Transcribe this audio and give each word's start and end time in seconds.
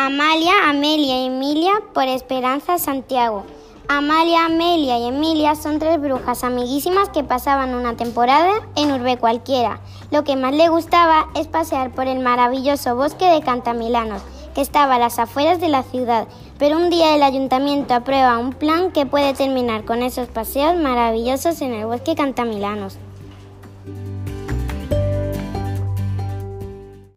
Amalia, 0.00 0.52
Amelia 0.68 1.22
y 1.22 1.26
Emilia 1.26 1.72
por 1.92 2.04
Esperanza 2.04 2.78
Santiago. 2.78 3.42
Amalia, 3.88 4.44
Amelia 4.44 4.96
y 4.96 5.08
Emilia 5.08 5.56
son 5.56 5.80
tres 5.80 6.00
brujas 6.00 6.44
amiguísimas 6.44 7.08
que 7.08 7.24
pasaban 7.24 7.74
una 7.74 7.96
temporada 7.96 8.52
en 8.76 8.92
Urbe 8.92 9.16
cualquiera. 9.16 9.80
Lo 10.12 10.22
que 10.22 10.36
más 10.36 10.54
le 10.54 10.68
gustaba 10.68 11.26
es 11.34 11.48
pasear 11.48 11.90
por 11.90 12.06
el 12.06 12.20
maravilloso 12.20 12.94
bosque 12.94 13.24
de 13.24 13.42
Cantamilanos, 13.42 14.22
que 14.54 14.60
estaba 14.60 14.94
a 14.94 14.98
las 15.00 15.18
afueras 15.18 15.60
de 15.60 15.68
la 15.68 15.82
ciudad. 15.82 16.28
Pero 16.60 16.76
un 16.76 16.90
día 16.90 17.16
el 17.16 17.24
ayuntamiento 17.24 17.94
aprueba 17.94 18.38
un 18.38 18.52
plan 18.52 18.92
que 18.92 19.04
puede 19.04 19.34
terminar 19.34 19.84
con 19.84 20.04
esos 20.04 20.28
paseos 20.28 20.76
maravillosos 20.76 21.60
en 21.60 21.74
el 21.74 21.86
bosque 21.86 22.14
Cantamilanos. 22.14 22.98